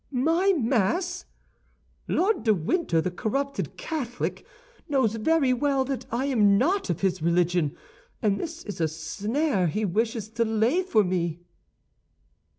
[0.11, 1.25] My Mass?
[2.07, 4.43] Lord de Winter, the corrupted Catholic,
[4.89, 7.77] knows very well that I am not of his religion,
[8.19, 11.41] and this is a snare he wishes to lay for me!"